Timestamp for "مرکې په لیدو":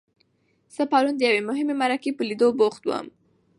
1.81-2.47